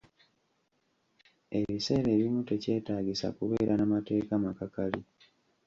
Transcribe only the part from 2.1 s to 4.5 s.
ebimu tekyetaagisa kubeera na mateeka